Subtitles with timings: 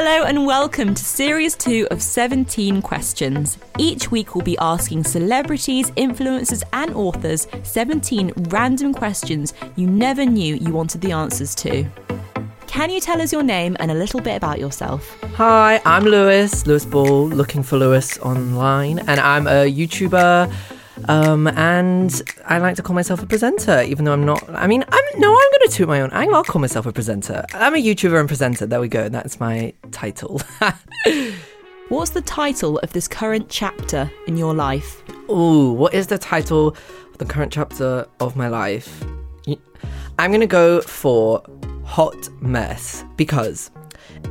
[0.00, 3.58] Hello and welcome to series 2 of 17 questions.
[3.78, 10.54] Each week we'll be asking celebrities, influencers and authors 17 random questions you never knew
[10.54, 11.84] you wanted the answers to.
[12.68, 15.18] Can you tell us your name and a little bit about yourself?
[15.34, 20.77] Hi, I'm Lewis, Lewis Ball, looking for Lewis online, and I'm a YouTuber.
[21.06, 24.48] Um, and I like to call myself a presenter, even though I'm not.
[24.50, 26.10] I mean, I'm no, I'm going to toot my own.
[26.12, 27.44] I'll call myself a presenter.
[27.54, 28.66] I'm a YouTuber and presenter.
[28.66, 29.08] There we go.
[29.08, 30.40] That's my title.
[31.88, 35.02] What's the title of this current chapter in your life?
[35.30, 39.04] Ooh, what is the title of the current chapter of my life?
[40.18, 41.42] I'm going to go for
[41.84, 43.70] Hot Mess because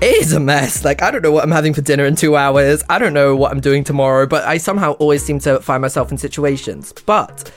[0.02, 0.86] it is a mess.
[0.86, 2.84] Like, I don't know what I'm having for dinner in two hours.
[2.90, 6.12] I don't know what I'm doing tomorrow, but I somehow always seem to find myself
[6.12, 6.94] in situations.
[7.06, 7.52] But,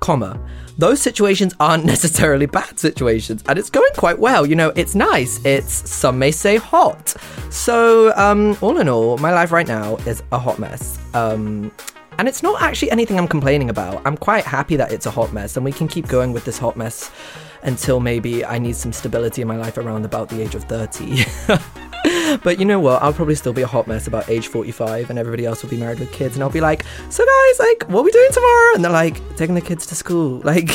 [0.00, 0.38] comma,
[0.78, 4.44] those situations aren't necessarily bad situations, and it's going quite well.
[4.44, 5.42] You know, it's nice.
[5.44, 7.14] It's, some may say, hot.
[7.50, 10.98] So, um, all in all, my life right now is a hot mess.
[11.14, 11.72] Um,
[12.22, 14.00] and it's not actually anything I'm complaining about.
[14.06, 16.56] I'm quite happy that it's a hot mess, and we can keep going with this
[16.56, 17.10] hot mess
[17.64, 21.24] until maybe I need some stability in my life around about the age of 30.
[22.44, 23.02] but you know what?
[23.02, 25.76] I'll probably still be a hot mess about age 45, and everybody else will be
[25.76, 28.74] married with kids, and I'll be like, So, guys, like, what are we doing tomorrow?
[28.76, 30.42] And they're like, Taking the kids to school.
[30.44, 30.68] Like,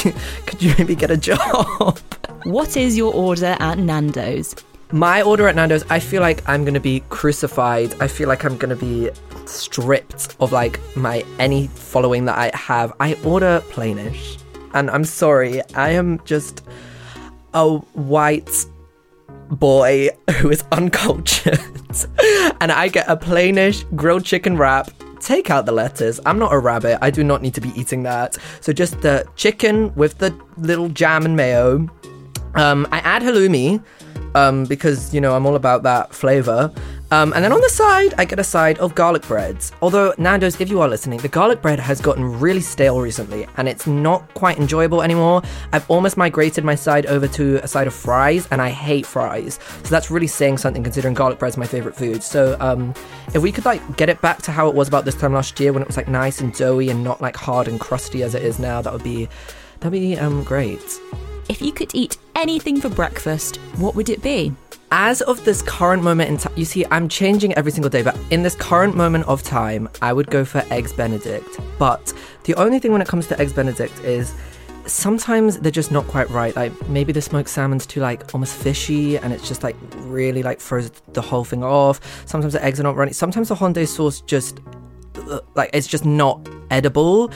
[0.47, 1.97] could you maybe get a job?
[2.43, 4.53] What is your order at Nando's?
[4.91, 7.93] My order at Nando's, I feel like I'm gonna be crucified.
[8.01, 9.09] I feel like I'm gonna be
[9.45, 12.93] stripped of like my any following that I have.
[12.99, 14.41] I order plainish,
[14.73, 16.63] and I'm sorry, I am just
[17.53, 18.65] a white
[19.49, 21.59] boy who is uncultured,
[22.61, 24.89] and I get a plainish grilled chicken wrap.
[25.19, 26.21] Take out the lettuce.
[26.25, 26.99] I'm not a rabbit.
[27.01, 28.37] I do not need to be eating that.
[28.61, 31.89] So just the chicken with the little jam and mayo.
[32.57, 33.81] Um, I add halloumi
[34.35, 36.71] um, because you know I'm all about that flavor.
[37.09, 39.71] Um, and then on the side, I get a side of garlic breads.
[39.81, 43.69] Although Nando's, if you are listening, the garlic bread has gotten really stale recently, and
[43.69, 45.41] it's not quite enjoyable anymore.
[45.71, 49.57] I've almost migrated my side over to a side of fries, and I hate fries.
[49.83, 52.21] So that's really saying something, considering garlic bread's my favorite food.
[52.23, 52.93] So um,
[53.33, 55.57] if we could like get it back to how it was about this time last
[55.61, 58.35] year, when it was like nice and doughy and not like hard and crusty as
[58.35, 59.29] it is now, that would be
[59.79, 60.99] that'd be um great.
[61.49, 64.51] If you could eat anything for breakfast, what would it be?
[64.91, 68.17] As of this current moment in time, you see, I'm changing every single day, but
[68.31, 71.57] in this current moment of time, I would go for Eggs Benedict.
[71.79, 72.13] But
[72.43, 74.33] the only thing when it comes to Eggs Benedict is
[74.85, 76.53] sometimes they're just not quite right.
[76.53, 80.59] Like maybe the smoked salmon's too like almost fishy and it's just like really like
[80.59, 82.01] throws the whole thing off.
[82.27, 83.13] Sometimes the eggs are not running.
[83.13, 84.59] Sometimes the hollandaise sauce just
[85.29, 87.31] uh, like it's just not edible.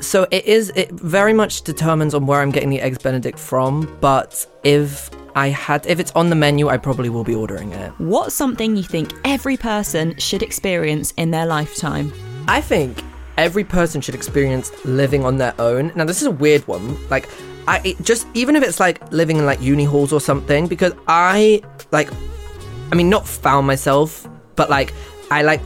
[0.00, 3.96] So it is it very much determines on where I'm getting the eggs benedict from,
[4.00, 7.90] but if I had if it's on the menu, I probably will be ordering it.
[7.98, 12.12] What's something you think every person should experience in their lifetime?
[12.48, 13.02] I think
[13.36, 15.92] every person should experience living on their own.
[15.94, 17.08] Now, this is a weird one.
[17.08, 17.28] Like,
[17.68, 20.92] I it just even if it's like living in like uni halls or something, because
[21.06, 22.10] I like,
[22.90, 24.92] I mean, not found myself, but like
[25.30, 25.60] I like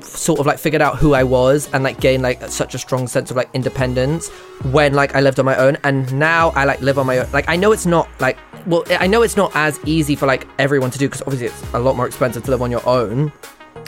[0.00, 3.06] sort of like figured out who I was and like gained like such a strong
[3.06, 4.28] sense of like independence
[4.70, 5.76] when like I lived on my own.
[5.84, 7.30] And now I like live on my own.
[7.32, 10.46] Like I know it's not like well I know it's not as easy for like
[10.58, 13.32] everyone to do because obviously it's a lot more expensive to live on your own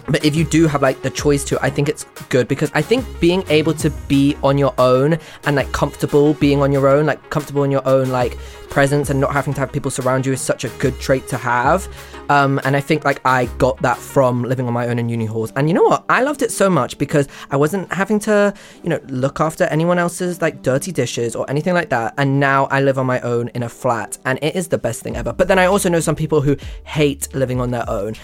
[0.06, 2.82] but if you do have like the choice to i think it's good because i
[2.82, 7.06] think being able to be on your own and like comfortable being on your own
[7.06, 8.36] like comfortable in your own like
[8.74, 11.36] presence and not having to have people surround you is such a good trait to
[11.36, 11.86] have.
[12.28, 15.26] Um, and i think like i got that from living on my own in uni
[15.26, 15.52] halls.
[15.54, 16.04] And you know what?
[16.08, 18.52] I loved it so much because i wasn't having to
[18.82, 22.14] you know look after anyone else's like dirty dishes or anything like that.
[22.18, 25.02] And now i live on my own in a flat and it is the best
[25.02, 25.32] thing ever.
[25.32, 28.14] But then i also know some people who hate living on their own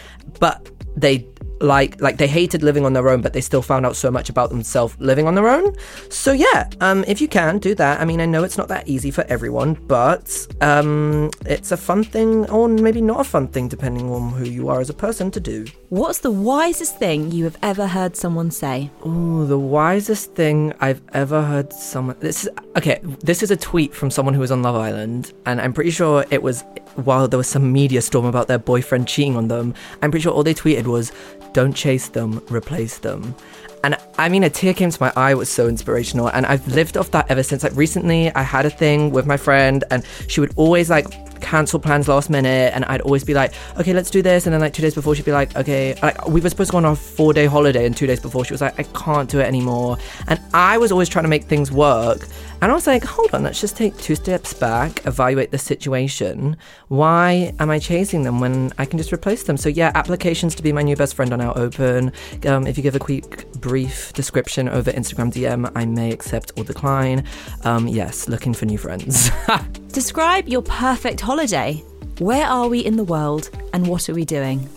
[0.40, 1.26] but they
[1.60, 4.28] like like they hated living on their own, but they still found out so much
[4.28, 5.74] about themselves living on their own.
[6.08, 8.88] So yeah, um, if you can do that, I mean, I know it's not that
[8.88, 13.68] easy for everyone, but um, it's a fun thing, or maybe not a fun thing,
[13.68, 15.66] depending on who you are as a person to do.
[15.90, 18.92] What's the wisest thing you have ever heard someone say?
[19.04, 22.14] Oh, the wisest thing I've ever heard someone.
[22.20, 23.00] This is okay.
[23.24, 26.24] This is a tweet from someone who was on Love Island, and I'm pretty sure
[26.30, 26.62] it was
[26.94, 29.74] while there was some media storm about their boyfriend cheating on them.
[30.00, 31.10] I'm pretty sure all they tweeted was,
[31.54, 33.34] "Don't chase them, replace them."
[33.82, 35.32] And I mean, a tear came to my eye.
[35.32, 37.64] It was so inspirational, and I've lived off that ever since.
[37.64, 41.08] Like recently, I had a thing with my friend, and she would always like
[41.40, 44.46] cancel plans last minute and I'd always be like, okay, let's do this.
[44.46, 46.72] And then like two days before she'd be like, okay, like we were supposed to
[46.72, 49.28] go on a four day holiday and two days before she was like, I can't
[49.28, 49.98] do it anymore.
[50.28, 52.26] And I was always trying to make things work.
[52.62, 56.58] And I was like, hold on, let's just take two steps back, evaluate the situation.
[56.88, 59.56] Why am I chasing them when I can just replace them?
[59.56, 62.12] So yeah, applications to be my new best friend are now open.
[62.44, 66.64] Um, if you give a quick brief description over Instagram DM, I may accept or
[66.64, 67.24] decline.
[67.64, 69.30] Um, yes, looking for new friends.
[69.92, 71.82] Describe your perfect holiday.
[72.20, 74.68] Where are we in the world and what are we doing?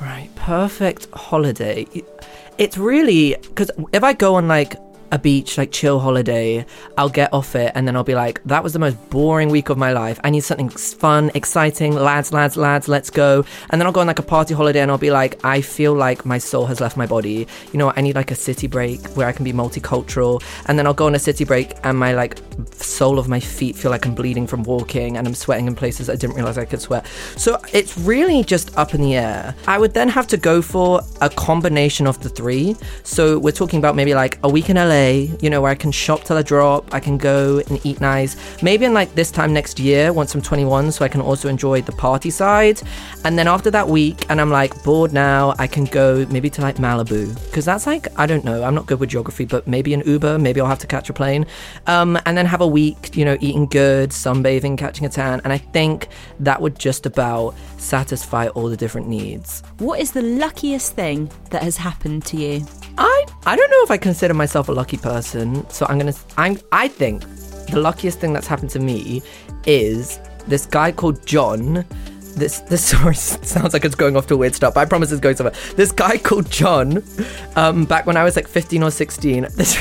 [0.00, 1.86] Right, perfect holiday.
[2.56, 4.76] It's really because if I go on like
[5.12, 6.64] a beach, like chill holiday,
[6.98, 9.68] I'll get off it and then I'll be like, that was the most boring week
[9.68, 10.18] of my life.
[10.24, 13.44] I need something fun, exciting, lads, lads, lads, let's go.
[13.70, 15.94] And then I'll go on like a party holiday and I'll be like, I feel
[15.94, 17.46] like my soul has left my body.
[17.72, 20.42] You know, I need like a city break where I can be multicultural.
[20.66, 22.38] And then I'll go on a city break and my like
[22.76, 26.08] sole of my feet feel like I'm bleeding from walking and I'm sweating in places
[26.10, 27.06] I didn't realize I could sweat.
[27.36, 29.54] So it's really just up in the air.
[29.66, 32.76] I would then have to go for a combination of the three.
[33.02, 35.92] So we're talking about maybe like a week in LA, you know, where I can
[35.92, 38.36] shop till I drop, I can go and eat nice.
[38.62, 41.82] Maybe in like this time next year, once I'm 21, so I can also enjoy
[41.82, 42.80] the party side.
[43.24, 46.62] And then after that week, and I'm like bored now, I can go maybe to
[46.62, 47.34] like Malibu.
[47.46, 50.38] Because that's like, I don't know, I'm not good with geography, but maybe an Uber,
[50.38, 51.46] maybe I'll have to catch a plane.
[51.86, 55.40] Um, and then have a week, you know, eating good, sunbathing, catching a tan.
[55.44, 56.08] And I think
[56.40, 59.62] that would just about satisfy all the different needs.
[59.78, 62.66] What is the luckiest thing that has happened to you?
[62.98, 66.58] I I don't know if I consider myself a lucky person, so I'm gonna I'm
[66.72, 67.22] I think
[67.70, 69.22] the luckiest thing that's happened to me
[69.66, 70.18] is
[70.48, 71.84] this guy called John.
[72.36, 75.12] This this story sounds like it's going off to a weird stuff, but I promise
[75.12, 75.54] it's going somewhere.
[75.76, 77.04] This guy called John,
[77.54, 79.46] um, back when I was like 15 or 16.
[79.56, 79.78] This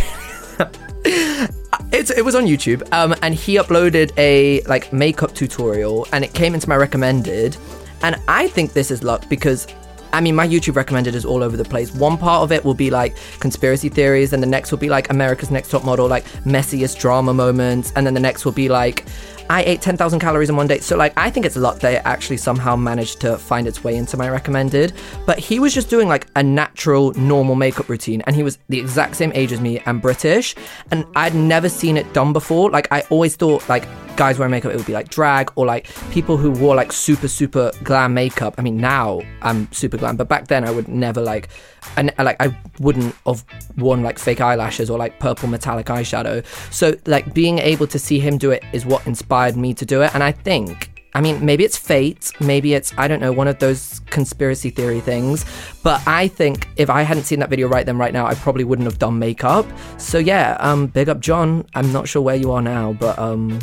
[2.17, 6.53] it was on YouTube, um, and he uploaded a like makeup tutorial, and it came
[6.53, 7.57] into my recommended.
[8.01, 9.67] And I think this is luck because
[10.13, 11.91] I mean, my YouTube recommended is all over the place.
[11.95, 15.09] One part of it will be like conspiracy theories, and the next will be like
[15.09, 19.05] America's Next Top Model, like messiest drama moments, and then the next will be like
[19.49, 20.79] I ate 10,000 calories in one day.
[20.79, 23.95] So, like, I think it's luck that it actually somehow managed to find its way
[23.95, 24.93] into my recommended.
[25.25, 28.79] But he was just doing like a natural, normal makeup routine, and he was the
[28.79, 30.55] exact same age as me and British.
[30.91, 32.69] And I'd never seen it done before.
[32.69, 33.85] Like, I always thought, like,
[34.15, 37.27] guys wearing makeup, it would be like drag or like people who wore like super,
[37.27, 38.55] super glam makeup.
[38.57, 41.49] I mean, now I'm super glam, but back then I would never like,
[41.97, 43.43] and like I wouldn't have
[43.77, 46.45] worn like fake eyelashes or like purple metallic eyeshadow.
[46.71, 50.01] So like being able to see him do it is what inspired me to do
[50.03, 50.13] it.
[50.13, 53.59] And I think I mean, maybe it's fate, maybe it's, I don't know, one of
[53.59, 55.45] those conspiracy theory things.
[55.83, 58.63] But I think if I hadn't seen that video right then, right now, I probably
[58.63, 59.67] wouldn't have done makeup.
[59.97, 61.67] So yeah, um, big up John.
[61.75, 63.59] I'm not sure where you are now, but um,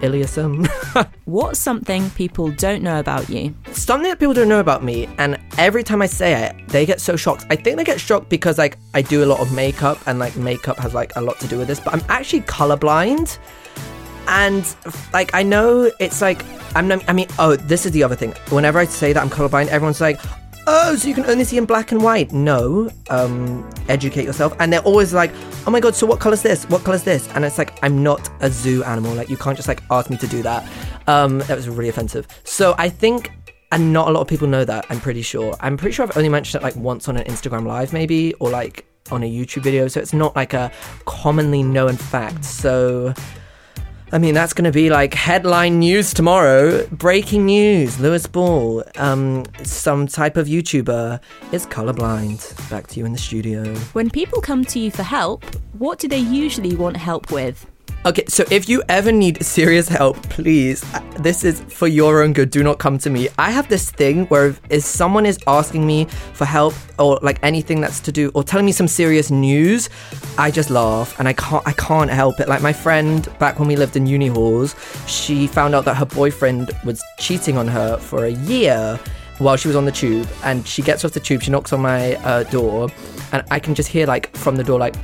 [0.00, 0.66] Iliasum.
[1.26, 3.54] What's something people don't know about you?
[3.70, 7.00] Something that people don't know about me, and every time I say it, they get
[7.00, 7.46] so shocked.
[7.50, 10.34] I think they get shocked because like I do a lot of makeup, and like
[10.36, 11.78] makeup has like a lot to do with this.
[11.78, 13.38] But I'm actually colorblind,
[14.28, 14.76] and
[15.12, 16.44] like I know it's like
[16.76, 16.86] I'm.
[16.88, 18.32] Not, I mean, oh, this is the other thing.
[18.50, 20.20] Whenever I say that I'm colorblind, everyone's like,
[20.68, 22.30] oh, so you can only see in black and white.
[22.32, 24.54] No, um, educate yourself.
[24.60, 25.32] And they're always like,
[25.66, 26.68] oh my god, so what color's this?
[26.68, 27.28] What color's this?
[27.34, 29.14] And it's like, I'm not a zoo animal.
[29.14, 30.68] Like, you can't just like ask me to do that.
[31.06, 32.28] Um, that was really offensive.
[32.44, 33.32] So I think,
[33.72, 34.86] and not a lot of people know that.
[34.90, 35.56] I'm pretty sure.
[35.60, 38.50] I'm pretty sure I've only mentioned it like once on an Instagram live, maybe, or
[38.50, 39.88] like on a YouTube video.
[39.88, 40.70] So it's not like a
[41.06, 42.44] commonly known fact.
[42.44, 43.14] So
[44.10, 46.86] I mean, that's going to be like headline news tomorrow.
[46.86, 51.20] Breaking news: Lewis Ball, um, some type of YouTuber
[51.52, 52.70] is colorblind.
[52.70, 53.74] Back to you in the studio.
[53.92, 57.66] When people come to you for help, what do they usually want help with?
[58.06, 62.32] Okay, so if you ever need serious help, please, uh, this is for your own
[62.32, 62.48] good.
[62.48, 63.28] Do not come to me.
[63.38, 67.40] I have this thing where if, if someone is asking me for help or like
[67.42, 69.90] anything that's to do or telling me some serious news,
[70.38, 72.48] I just laugh and I can't I can't help it.
[72.48, 74.76] Like my friend back when we lived in uni halls,
[75.08, 78.98] she found out that her boyfriend was cheating on her for a year
[79.38, 81.42] while she was on the tube, and she gets off the tube.
[81.42, 82.90] She knocks on my uh, door,
[83.32, 84.94] and I can just hear like from the door like.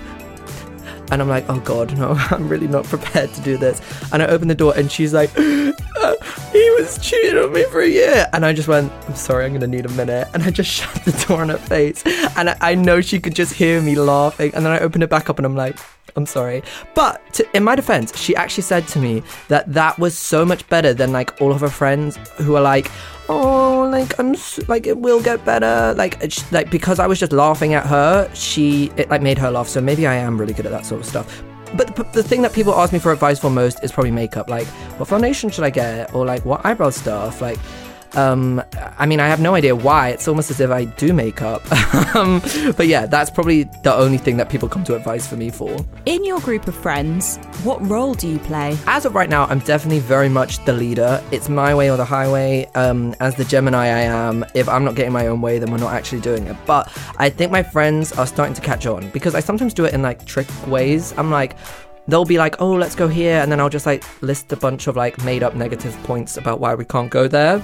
[1.11, 3.81] And I'm like, oh god, no, I'm really not prepared to do this.
[4.13, 5.41] And I open the door, and she's like, uh,
[6.53, 8.29] he was cheating on me for a year.
[8.33, 10.29] And I just went, I'm sorry, I'm gonna need a minute.
[10.35, 12.05] And I just shut the door on her face.
[12.37, 14.53] And I, I know she could just hear me laughing.
[14.55, 15.79] And then I open it back up, and I'm like,
[16.17, 16.63] I'm sorry.
[16.95, 20.69] But to, in my defense, she actually said to me that that was so much
[20.69, 22.91] better than like all of her friends who are like,
[23.29, 25.95] oh, like I'm s- like it will get better.
[25.97, 29.51] Like it's like because I was just laughing at her, she it like made her
[29.51, 29.69] laugh.
[29.69, 31.43] So maybe I am really good at that sort of stuff.
[31.77, 34.49] But the, the thing that people ask me for advice for most is probably makeup.
[34.49, 34.67] Like,
[34.99, 37.59] what foundation should I get, or like what eyebrow stuff, like.
[38.17, 38.63] Um,
[38.99, 40.11] I mean, I have no idea why.
[40.11, 41.63] It's almost as if I do makeup.
[42.15, 42.41] um,
[42.77, 45.77] but yeah, that's probably the only thing that people come to advice for me for.
[46.07, 48.77] In your group of friends, what role do you play?
[48.87, 51.23] As of right now, I'm definitely very much the leader.
[51.31, 52.67] It's my way or the highway.
[52.75, 55.79] Um, as the Gemini I am, if I'm not getting my own way, then we're
[55.79, 56.57] not actually doing it.
[56.67, 59.95] But I think my friends are starting to catch on because I sometimes do it
[59.95, 61.13] in like trick ways.
[61.17, 61.57] I'm like,
[62.09, 63.41] they'll be like, oh, let's go here.
[63.41, 66.61] And then I'll just like list a bunch of like made up negative points about
[66.61, 67.63] why we can't go there.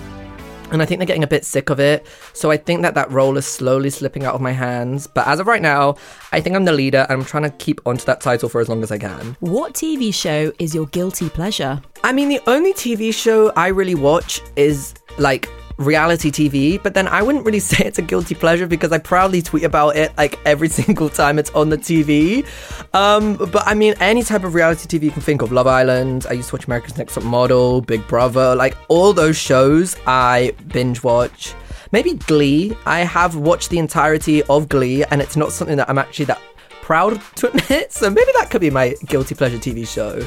[0.71, 2.07] And I think they're getting a bit sick of it.
[2.33, 5.07] So I think that that role is slowly slipping out of my hands.
[5.07, 5.97] But as of right now,
[6.33, 8.69] I think I'm the leader and I'm trying to keep onto that title for as
[8.69, 9.37] long as I can.
[9.41, 11.81] What TV show is your guilty pleasure?
[12.05, 15.49] I mean, the only TV show I really watch is like
[15.81, 19.43] reality TV, but then I wouldn't really say it's a guilty pleasure because I proudly
[19.43, 22.47] tweet about it like every single time it's on the TV.
[22.95, 26.27] Um, but I mean, any type of reality TV you can think of Love Island,
[26.29, 30.53] I used to watch America's Next Top Model, Big Brother, like all those shows I
[30.69, 31.55] binge watch.
[31.93, 32.77] Maybe Glee.
[32.87, 36.41] I have watched the entirety of Glee, and it's not something that I'm actually that
[36.83, 37.93] proud to admit.
[37.93, 40.25] So maybe that could be my guilty pleasure TV show.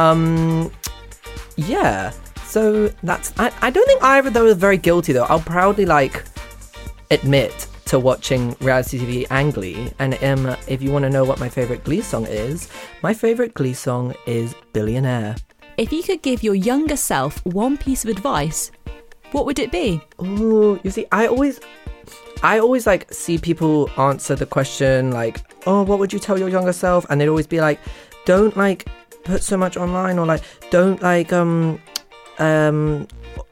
[0.00, 0.72] Um,
[1.56, 2.12] yeah.
[2.56, 5.24] So that's I, I don't think either of those are very guilty though.
[5.24, 6.24] I'll proudly like
[7.10, 9.92] admit to watching reality TV and Glee.
[9.98, 12.70] And um, if you want to know what my favorite Glee song is,
[13.02, 15.36] my favorite Glee song is Billionaire.
[15.76, 18.72] If you could give your younger self one piece of advice,
[19.32, 20.00] what would it be?
[20.18, 21.60] Oh, you see, I always,
[22.42, 26.48] I always like see people answer the question like, "Oh, what would you tell your
[26.48, 27.80] younger self?" And they'd always be like,
[28.24, 28.88] "Don't like
[29.24, 31.78] put so much online," or like, "Don't like um,
[32.38, 33.06] um."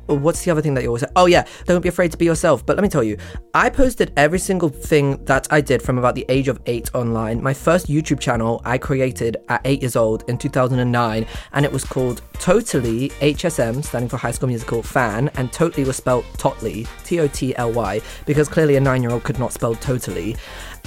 [0.07, 1.09] What's the other thing that you always say?
[1.17, 2.65] Oh yeah, don't be afraid to be yourself.
[2.67, 3.17] But let me tell you,
[3.55, 7.43] I posted every single thing that I did from about the age of eight online.
[7.43, 11.85] My first YouTube channel I created at eight years old in 2009, and it was
[11.85, 17.21] called Totally HSM, standing for High School Musical fan, and Totally was spelled Totly, T
[17.21, 20.37] O T L Y, because clearly a nine-year-old could not spell totally.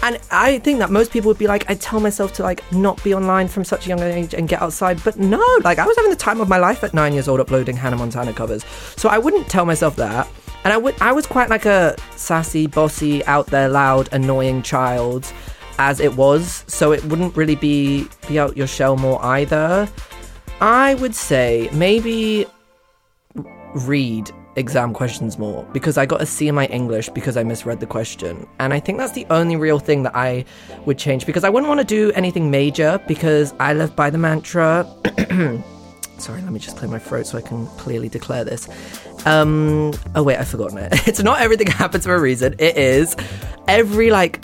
[0.04, 3.04] And I think that most people would be like, I tell myself to like not
[3.04, 5.04] be online from such a young age and get outside.
[5.04, 7.40] But no, like I was having the time of my life at nine years old
[7.40, 8.64] uploading Hannah Montana covers.
[8.96, 10.28] So I wouldn't tell myself that.
[10.64, 15.32] And I would I was quite like a sassy, bossy, out there, loud, annoying child
[15.80, 16.64] as it was.
[16.68, 19.90] So it wouldn't really be be out your shell more either.
[20.62, 22.46] I would say maybe
[23.76, 27.80] read exam questions more because I got a C in my English because I misread
[27.80, 28.48] the question.
[28.60, 30.44] And I think that's the only real thing that I
[30.86, 34.18] would change because I wouldn't want to do anything major because I live by the
[34.18, 34.86] mantra.
[36.18, 38.68] Sorry, let me just clear my throat so I can clearly declare this.
[39.26, 41.08] Um, oh wait, I've forgotten it.
[41.08, 42.56] It's not everything happens for a reason.
[42.60, 43.16] It is
[43.68, 44.44] every like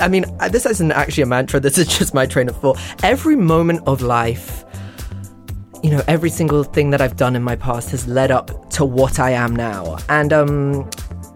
[0.00, 1.60] I mean, this isn't actually a mantra.
[1.60, 2.78] This is just my train of thought.
[3.02, 4.64] Every moment of life
[5.84, 8.86] you know, every single thing that I've done in my past has led up to
[8.86, 9.98] what I am now.
[10.08, 10.90] And um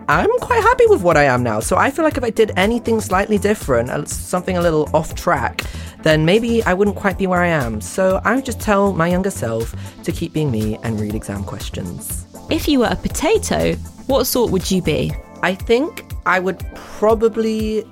[0.09, 1.61] I'm quite happy with what I am now.
[1.61, 5.14] So I feel like if I did anything slightly different, uh, something a little off
[5.14, 5.64] track,
[6.02, 7.83] then maybe I wouldn't quite be where I am.
[7.83, 11.45] So I would just tell my younger self to keep being me and read exam
[11.45, 12.26] questions.
[12.49, 13.75] If you were a potato,
[14.07, 15.12] what sort would you be?
[15.43, 17.85] I think I would probably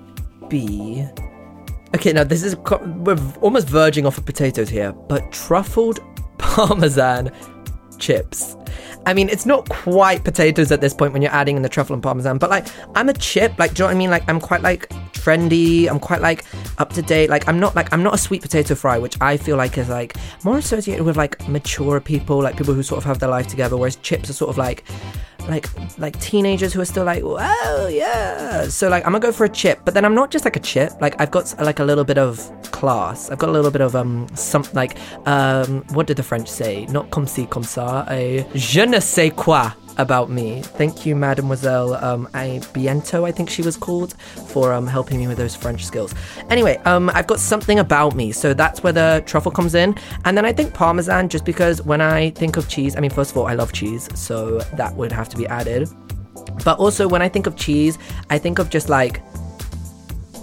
[0.49, 1.07] be.
[1.95, 5.99] Okay, now this is we're almost verging off of potatoes here, but truffled
[6.39, 7.33] parmesan
[7.99, 8.57] chips.
[9.07, 11.95] I mean, it's not quite potatoes at this point when you're adding in the truffle
[11.95, 12.67] and parmesan, but like,
[12.97, 13.57] I'm a chip.
[13.57, 14.11] Like, do you know what I mean?
[14.11, 15.89] Like, I'm quite like trendy.
[15.89, 16.45] I'm quite like
[16.79, 17.31] up to date.
[17.31, 19.89] Like, I'm not like I'm not a sweet potato fry, which I feel like is
[19.89, 23.47] like more associated with like mature people, like people who sort of have their life
[23.47, 23.77] together.
[23.77, 24.83] Whereas chips are sort of like
[25.49, 28.69] like like teenagers who are still like, wow, yeah.
[28.69, 30.61] So like I'm gonna go for a chip, but then I'm not just like a
[30.61, 30.93] chip.
[31.01, 33.31] Like I've got like a little bit of class.
[33.31, 36.87] I've got a little bit of um some like um what did the French say?
[36.87, 38.07] Not comme ci comme ça.
[38.11, 40.63] A je ne sais quoi about me.
[40.63, 44.15] Thank you, Mademoiselle um, I Biento, I think she was called,
[44.49, 46.15] for um, helping me with those French skills.
[46.51, 49.97] Anyway, um, I've got something about me, so that's where the truffle comes in.
[50.25, 53.31] And then I think Parmesan, just because when I think of cheese, I mean, first
[53.31, 55.89] of all, I love cheese, so that would have to be added.
[56.65, 57.99] But also, when I think of cheese,
[58.31, 59.23] I think of just like,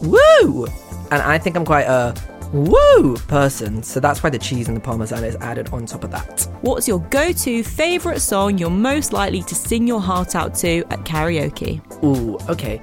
[0.02, 0.68] woo!
[1.12, 2.16] And I think I'm quite a
[2.54, 3.84] woo person.
[3.84, 6.48] So that's why the cheese and the parmesan is added on top of that.
[6.62, 10.84] What's your go to favourite song you're most likely to sing your heart out to
[10.92, 11.82] at karaoke?
[12.04, 12.80] Ooh, okay.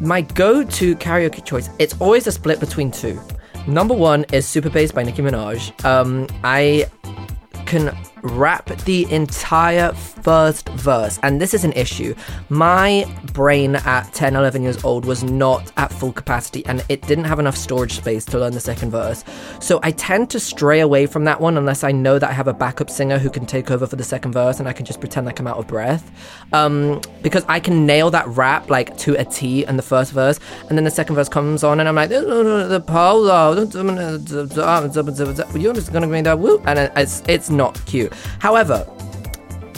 [0.00, 3.20] My go to karaoke choice, it's always a split between two.
[3.66, 5.84] Number one is Super Bass by Nicki Minaj.
[5.84, 6.86] Um, I
[7.66, 11.18] can rap the entire first verse.
[11.22, 12.14] And this is an issue.
[12.48, 17.24] My brain at 10, 11 years old was not at full capacity and it didn't
[17.24, 19.24] have enough storage space to learn the second verse.
[19.60, 22.48] So I tend to stray away from that one unless I know that I have
[22.48, 25.00] a backup singer who can take over for the second verse and I can just
[25.00, 26.10] pretend like I'm out of breath.
[26.52, 30.40] Um, because I can nail that rap like to a T in the first verse
[30.68, 33.54] and then the second verse comes on and I'm like, the polo,
[35.58, 36.62] you're just gonna bring that whoop.
[36.66, 38.07] And it's, it's not cute.
[38.38, 38.86] However,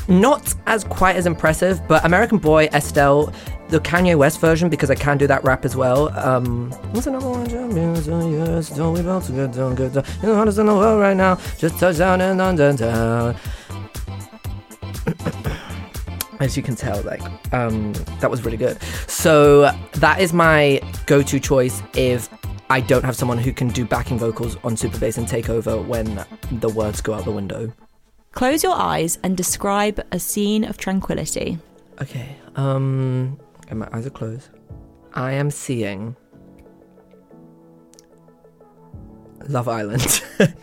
[0.08, 3.32] not as quite as impressive, but American Boy, Estelle,
[3.68, 6.08] the Kanye West version, because I can do that rap as well.
[6.18, 10.04] Um, what's the one don't we about to get down, get down.
[10.20, 11.38] You know how to in the world right now.
[11.56, 12.20] Just touch down.
[16.40, 17.22] As you can tell, like,
[17.52, 18.82] um, that was really good.
[19.06, 22.28] So that is my go-to choice if
[22.70, 25.80] I don't have someone who can do backing vocals on super bass and take over
[25.80, 27.72] when the words go out the window.
[28.32, 31.58] Close your eyes and describe a scene of tranquility.
[32.00, 34.48] Okay, um, and my eyes are closed.
[35.14, 36.16] I am seeing
[39.48, 40.22] Love Island.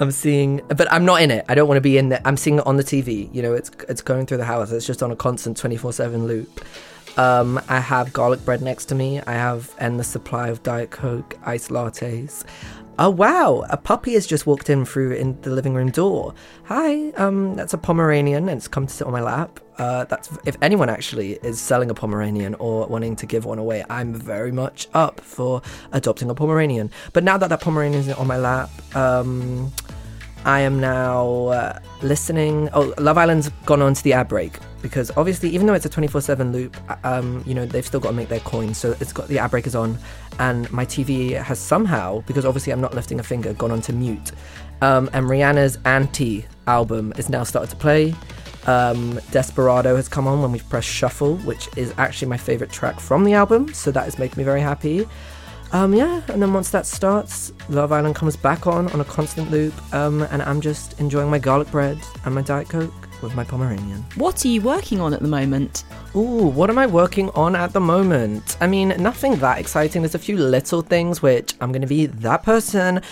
[0.00, 1.44] I'm seeing, but I'm not in it.
[1.48, 2.20] I don't want to be in there.
[2.24, 3.32] I'm seeing it on the TV.
[3.32, 4.72] You know, it's it's going through the house.
[4.72, 6.64] It's just on a constant 24/7 loop.
[7.16, 9.20] Um, I have garlic bread next to me.
[9.20, 12.44] I have endless supply of Diet Coke, iced lattes.
[12.96, 16.32] Oh wow, a puppy has just walked in through in the living room door.
[16.66, 19.58] Hi, um, that's a Pomeranian and it's come to sit on my lap.
[19.78, 23.84] Uh, that's if anyone actually is selling a Pomeranian or wanting to give one away,
[23.90, 25.60] I'm very much up for
[25.90, 26.92] adopting a Pomeranian.
[27.12, 29.72] But now that that Pomeranian is on my lap, um,
[30.44, 32.68] I am now uh, listening.
[32.74, 35.88] Oh, Love Island's gone on to the ad break because obviously, even though it's a
[35.88, 38.76] 24 7 loop, uh, um, you know, they've still got to make their coins.
[38.76, 39.98] So it's got the ad breakers on,
[40.38, 43.94] and my TV has somehow, because obviously I'm not lifting a finger, gone on to
[43.94, 44.32] mute.
[44.82, 48.14] Um, and Rihanna's Anti album is now started to play.
[48.66, 53.00] Um, Desperado has come on when we've pressed shuffle, which is actually my favorite track
[53.00, 53.72] from the album.
[53.72, 55.06] So that is making me very happy.
[55.74, 59.50] Um, yeah, and then once that starts, Love Island comes back on on a constant
[59.50, 63.42] loop, um, and I'm just enjoying my garlic bread and my Diet Coke with my
[63.42, 64.04] Pomeranian.
[64.14, 65.82] What are you working on at the moment?
[66.14, 68.56] Ooh, what am I working on at the moment?
[68.60, 70.02] I mean, nothing that exciting.
[70.02, 73.02] There's a few little things which I'm going to be that person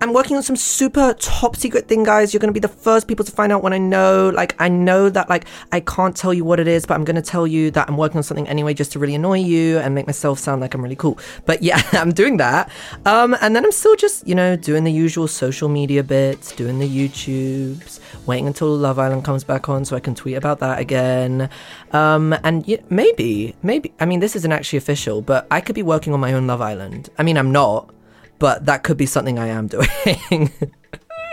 [0.00, 2.34] I'm working on some super top secret thing, guys.
[2.34, 4.28] You're going to be the first people to find out when I know.
[4.28, 7.16] Like, I know that, like, I can't tell you what it is, but I'm going
[7.16, 9.94] to tell you that I'm working on something anyway just to really annoy you and
[9.94, 11.18] make myself sound like I'm really cool.
[11.46, 12.70] But yeah, I'm doing that.
[13.06, 16.78] Um, and then I'm still just, you know, doing the usual social media bits, doing
[16.78, 20.78] the YouTubes, waiting until Love Island comes back on so I can tweet about that
[20.78, 21.48] again.
[21.92, 25.82] Um, and yeah, maybe, maybe, I mean, this isn't actually official, but I could be
[25.82, 27.08] working on my own Love Island.
[27.18, 27.90] I mean, I'm not
[28.38, 30.50] but that could be something I am doing.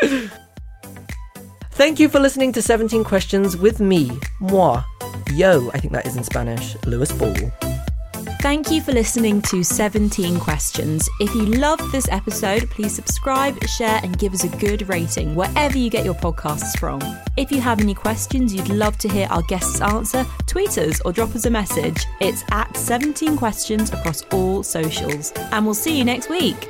[1.71, 4.83] Thank you for listening to 17 Questions with me, moi.
[5.33, 7.33] Yo, I think that is in Spanish, Lewis Ball.
[8.43, 11.09] Thank you for listening to 17 Questions.
[11.21, 15.77] If you loved this episode, please subscribe, share, and give us a good rating wherever
[15.77, 16.99] you get your podcasts from.
[17.37, 21.13] If you have any questions you'd love to hear our guests answer, tweet us or
[21.13, 22.05] drop us a message.
[22.19, 25.31] It's at 17 Questions across all socials.
[25.53, 26.69] And we'll see you next week.